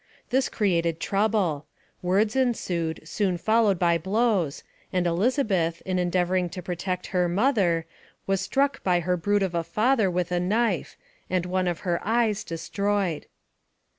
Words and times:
This 0.31 0.49
created 0.49 0.99
trouble; 0.99 1.67
words 2.01 2.35
ensued, 2.35 3.01
soon 3.03 3.37
followed 3.37 3.77
by 3.77 3.99
blows, 3.99 4.63
and 4.91 5.05
Elizabeth, 5.05 5.83
in 5.85 5.99
endeavoring 5.99 6.49
to 6.49 6.61
protect 6.63 7.05
her 7.13 7.29
mother, 7.29 7.85
was 8.25 8.41
struck 8.41 8.83
by 8.83 9.01
her 9.01 9.15
brute 9.15 9.43
of 9.43 9.53
a 9.53 9.63
father 9.63 10.09
with 10.09 10.31
a 10.31 10.39
knife, 10.39 10.97
and 11.29 11.45
one 11.45 11.67
of 11.67 11.81
her 11.81 12.01
eyes 12.03 12.43
destroyed. 12.43 13.27